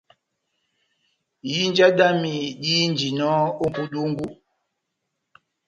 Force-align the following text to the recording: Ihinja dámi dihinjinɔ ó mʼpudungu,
Ihinja 1.49 1.87
dámi 1.99 2.33
dihinjinɔ 2.61 3.29
ó 3.63 3.65
mʼpudungu, 3.71 4.27